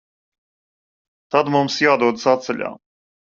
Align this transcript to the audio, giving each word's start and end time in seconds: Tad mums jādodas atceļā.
Tad 1.35 1.51
mums 1.57 1.77
jādodas 1.85 2.27
atceļā. 2.33 2.73